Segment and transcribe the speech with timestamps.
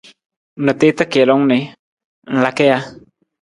[0.65, 1.59] Na tiita kiilung ni,
[2.31, 2.79] ng laka ja?